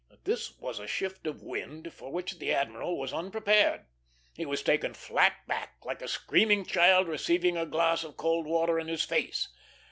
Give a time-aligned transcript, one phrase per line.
[0.23, 3.85] This was a shift of wind for which the admiral was unprepared.
[4.33, 8.79] He was taken flat back, like a screaming child receiving a glass of cold water
[8.79, 9.49] in his face.